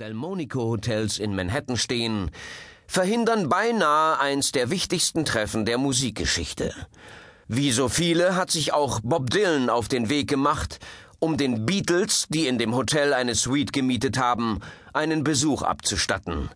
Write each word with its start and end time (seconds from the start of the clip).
Delmonico 0.00 0.62
Hotels 0.62 1.20
in 1.20 1.36
Manhattan 1.36 1.76
stehen, 1.76 2.32
verhindern 2.88 3.48
beinahe 3.48 4.18
eins 4.18 4.50
der 4.50 4.70
wichtigsten 4.70 5.24
Treffen 5.24 5.66
der 5.66 5.78
Musikgeschichte. 5.78 6.74
Wie 7.46 7.70
so 7.70 7.88
viele 7.88 8.34
hat 8.34 8.50
sich 8.50 8.72
auch 8.72 8.98
Bob 9.04 9.30
Dylan 9.30 9.70
auf 9.70 9.86
den 9.86 10.08
Weg 10.08 10.28
gemacht, 10.28 10.80
um 11.20 11.36
den 11.36 11.64
Beatles, 11.64 12.26
die 12.28 12.48
in 12.48 12.58
dem 12.58 12.74
Hotel 12.74 13.12
eine 13.12 13.36
Suite 13.36 13.72
gemietet 13.72 14.18
haben, 14.18 14.58
einen 14.94 15.22
Besuch 15.22 15.62
abzustatten. 15.62 16.48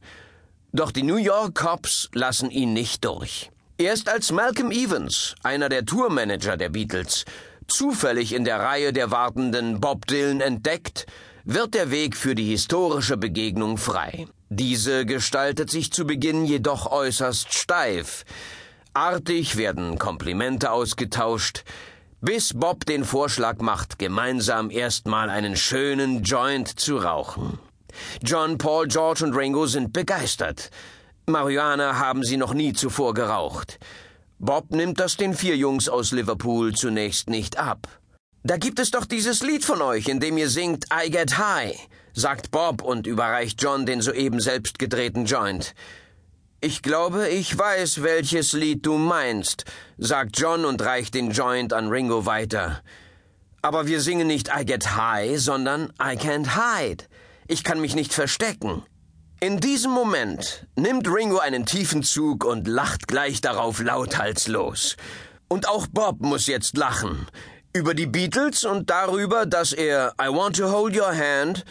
Doch 0.72 0.90
die 0.90 1.04
New 1.04 1.16
York 1.16 1.54
Cops 1.54 2.08
lassen 2.14 2.50
ihn 2.50 2.72
nicht 2.72 3.04
durch. 3.04 3.52
Erst 3.78 4.08
als 4.08 4.32
Malcolm 4.32 4.72
Evans, 4.72 5.36
einer 5.44 5.68
der 5.68 5.86
Tourmanager 5.86 6.56
der 6.56 6.70
Beatles, 6.70 7.24
zufällig 7.68 8.32
in 8.32 8.44
der 8.44 8.60
Reihe 8.60 8.92
der 8.92 9.10
wartenden 9.10 9.80
Bob 9.80 10.06
Dylan 10.06 10.40
entdeckt, 10.40 11.06
wird 11.44 11.74
der 11.74 11.90
Weg 11.90 12.16
für 12.16 12.34
die 12.34 12.46
historische 12.46 13.16
Begegnung 13.16 13.76
frei. 13.76 14.26
Diese 14.48 15.06
gestaltet 15.06 15.70
sich 15.70 15.92
zu 15.92 16.06
Beginn 16.06 16.44
jedoch 16.44 16.90
äußerst 16.90 17.52
steif. 17.54 18.24
Artig 18.94 19.56
werden 19.56 19.98
Komplimente 19.98 20.70
ausgetauscht, 20.70 21.64
bis 22.20 22.52
Bob 22.54 22.84
den 22.84 23.04
Vorschlag 23.04 23.58
macht, 23.58 23.98
gemeinsam 23.98 24.70
erstmal 24.70 25.30
einen 25.30 25.56
schönen 25.56 26.22
Joint 26.22 26.68
zu 26.78 26.98
rauchen. 26.98 27.58
John, 28.22 28.58
Paul, 28.58 28.86
George 28.88 29.24
und 29.24 29.34
Ringo 29.34 29.66
sind 29.66 29.92
begeistert. 29.92 30.70
Marihuana 31.26 31.98
haben 31.98 32.22
sie 32.22 32.36
noch 32.36 32.54
nie 32.54 32.72
zuvor 32.72 33.14
geraucht. 33.14 33.78
Bob 34.44 34.72
nimmt 34.72 34.98
das 34.98 35.16
den 35.16 35.34
vier 35.34 35.56
Jungs 35.56 35.88
aus 35.88 36.10
Liverpool 36.10 36.74
zunächst 36.74 37.30
nicht 37.30 37.58
ab. 37.58 37.86
Da 38.42 38.56
gibt 38.56 38.80
es 38.80 38.90
doch 38.90 39.04
dieses 39.04 39.40
Lied 39.40 39.64
von 39.64 39.80
euch, 39.80 40.08
in 40.08 40.18
dem 40.18 40.36
ihr 40.36 40.48
singt 40.48 40.86
I 40.92 41.12
Get 41.12 41.38
High, 41.38 41.76
sagt 42.12 42.50
Bob 42.50 42.82
und 42.82 43.06
überreicht 43.06 43.62
John 43.62 43.86
den 43.86 44.00
soeben 44.00 44.40
selbst 44.40 44.80
gedrehten 44.80 45.26
Joint. 45.26 45.76
Ich 46.60 46.82
glaube, 46.82 47.28
ich 47.28 47.56
weiß, 47.56 48.02
welches 48.02 48.52
Lied 48.52 48.84
du 48.84 48.98
meinst, 48.98 49.64
sagt 49.96 50.36
John 50.40 50.64
und 50.64 50.82
reicht 50.82 51.14
den 51.14 51.30
Joint 51.30 51.72
an 51.72 51.86
Ringo 51.86 52.26
weiter. 52.26 52.82
Aber 53.62 53.86
wir 53.86 54.00
singen 54.00 54.26
nicht 54.26 54.50
I 54.52 54.64
Get 54.64 54.96
High, 54.96 55.38
sondern 55.38 55.92
I 56.02 56.16
Can't 56.16 56.56
Hide. 56.56 57.04
Ich 57.46 57.62
kann 57.62 57.80
mich 57.80 57.94
nicht 57.94 58.12
verstecken. 58.12 58.82
In 59.42 59.58
diesem 59.58 59.90
Moment 59.90 60.68
nimmt 60.76 61.08
Ringo 61.08 61.40
einen 61.40 61.66
tiefen 61.66 62.04
Zug 62.04 62.44
und 62.44 62.68
lacht 62.68 63.08
gleich 63.08 63.40
darauf 63.40 63.80
lauthals 63.80 64.48
Und 65.48 65.68
auch 65.68 65.88
Bob 65.88 66.20
muss 66.20 66.46
jetzt 66.46 66.76
lachen 66.76 67.26
über 67.72 67.94
die 67.94 68.06
Beatles 68.06 68.62
und 68.62 68.88
darüber, 68.88 69.44
dass 69.44 69.72
er 69.72 70.14
I 70.22 70.28
Want 70.28 70.58
to 70.58 70.70
Hold 70.70 70.96
Your 70.96 71.12
Hand 71.12 71.64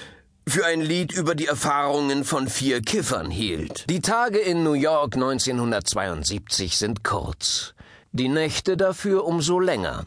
für 0.45 0.65
ein 0.65 0.81
Lied 0.81 1.13
über 1.13 1.33
die 1.33 1.45
Erfahrungen 1.45 2.25
von 2.25 2.49
vier 2.49 2.81
Kiffern 2.81 3.31
hielt. 3.31 3.89
Die 3.89 4.01
Tage 4.01 4.39
in 4.39 4.65
New 4.65 4.73
York 4.73 5.15
1972 5.15 6.77
sind 6.77 7.05
kurz, 7.05 7.73
die 8.11 8.27
Nächte 8.27 8.75
dafür 8.75 9.23
umso 9.23 9.61
länger. 9.61 10.03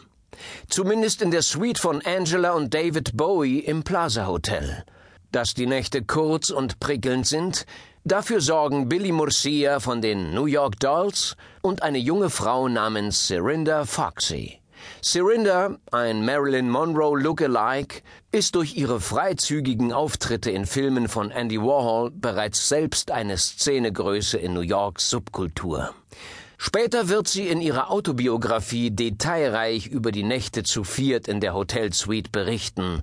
Zumindest 0.68 1.22
in 1.22 1.30
der 1.30 1.40
Suite 1.40 1.78
von 1.78 2.02
Angela 2.04 2.52
und 2.52 2.74
David 2.74 3.16
Bowie 3.16 3.60
im 3.60 3.84
Plaza 3.84 4.26
Hotel. 4.26 4.84
Dass 5.34 5.52
die 5.52 5.66
Nächte 5.66 6.04
kurz 6.04 6.50
und 6.50 6.78
prickelnd 6.78 7.26
sind, 7.26 7.66
dafür 8.04 8.40
sorgen 8.40 8.88
Billy 8.88 9.10
Murcia 9.10 9.80
von 9.80 10.00
den 10.00 10.32
New 10.32 10.46
York 10.46 10.78
Dolls 10.78 11.34
und 11.60 11.82
eine 11.82 11.98
junge 11.98 12.30
Frau 12.30 12.68
namens 12.68 13.26
Serinda 13.26 13.84
Foxy. 13.84 14.60
Serinda, 15.02 15.76
ein 15.90 16.24
Marilyn 16.24 16.70
Monroe 16.70 17.20
Lookalike, 17.20 18.02
ist 18.30 18.54
durch 18.54 18.76
ihre 18.76 19.00
freizügigen 19.00 19.92
Auftritte 19.92 20.52
in 20.52 20.66
Filmen 20.66 21.08
von 21.08 21.32
Andy 21.32 21.60
Warhol 21.60 22.12
bereits 22.12 22.68
selbst 22.68 23.10
eine 23.10 23.36
Szenegröße 23.36 24.38
in 24.38 24.54
New 24.54 24.60
Yorks 24.60 25.10
Subkultur. 25.10 25.92
Später 26.58 27.08
wird 27.08 27.26
sie 27.26 27.48
in 27.48 27.60
ihrer 27.60 27.90
Autobiografie 27.90 28.92
detailreich 28.92 29.88
über 29.88 30.12
die 30.12 30.22
Nächte 30.22 30.62
zu 30.62 30.84
viert 30.84 31.26
in 31.26 31.40
der 31.40 31.54
Hotelsuite 31.54 32.30
berichten, 32.30 33.02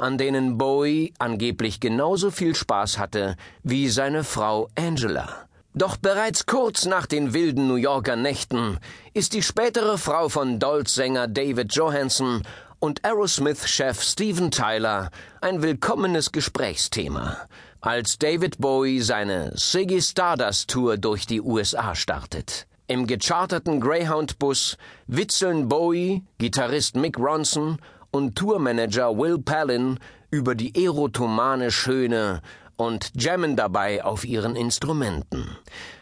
an 0.00 0.18
denen 0.18 0.58
Bowie 0.58 1.12
angeblich 1.18 1.78
genauso 1.78 2.30
viel 2.30 2.54
Spaß 2.54 2.98
hatte 2.98 3.36
wie 3.62 3.88
seine 3.88 4.24
Frau 4.24 4.68
Angela. 4.74 5.28
Doch 5.74 5.96
bereits 5.96 6.46
kurz 6.46 6.86
nach 6.86 7.06
den 7.06 7.32
wilden 7.32 7.68
New 7.68 7.76
Yorker 7.76 8.16
Nächten 8.16 8.78
ist 9.14 9.34
die 9.34 9.42
spätere 9.42 9.98
Frau 9.98 10.28
von 10.28 10.58
Dolls-Sänger 10.58 11.28
David 11.28 11.74
Johansen 11.74 12.42
und 12.80 13.04
Aerosmith-Chef 13.04 14.02
Steven 14.02 14.50
Tyler 14.50 15.10
ein 15.40 15.62
willkommenes 15.62 16.32
Gesprächsthema, 16.32 17.36
als 17.80 18.18
David 18.18 18.58
Bowie 18.58 19.00
seine 19.00 19.52
Siggy 19.54 20.02
Stardust 20.02 20.70
Tour 20.70 20.96
durch 20.96 21.26
die 21.26 21.40
USA 21.40 21.94
startet. 21.94 22.66
Im 22.88 23.06
gecharterten 23.06 23.80
Greyhound-Bus 23.80 24.76
witzeln 25.06 25.68
Bowie, 25.68 26.24
Gitarrist 26.38 26.96
Mick 26.96 27.16
Ronson 27.16 27.78
und 28.10 28.36
Tourmanager 28.36 29.16
Will 29.16 29.38
Palin 29.38 29.98
über 30.30 30.54
die 30.54 30.84
erotomane 30.84 31.70
Schöne 31.70 32.42
und 32.76 33.10
jammen 33.14 33.56
dabei 33.56 34.04
auf 34.04 34.24
ihren 34.24 34.56
Instrumenten. 34.56 35.56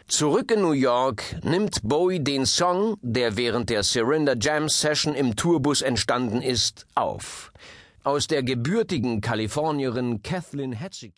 Zurück 0.07 0.51
in 0.51 0.61
New 0.61 0.71
York 0.71 1.23
nimmt 1.43 1.81
Bowie 1.83 2.19
den 2.19 2.45
Song, 2.45 2.97
der 3.01 3.37
während 3.37 3.69
der 3.69 3.83
Surrender 3.83 4.35
Jam 4.39 4.67
Session 4.67 5.13
im 5.13 5.35
Tourbus 5.35 5.81
entstanden 5.81 6.41
ist, 6.41 6.87
auf. 6.95 7.51
Aus 8.03 8.27
der 8.27 8.41
gebürtigen 8.41 9.21
Kalifornierin 9.21 10.23
Kathleen 10.23 10.71
Hetzig 10.71 11.07